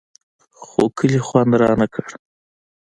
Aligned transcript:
خو 0.63 0.81
کلي 0.97 1.19
خوند 1.27 1.51
رانه 1.61 1.87
کړ. 1.93 2.07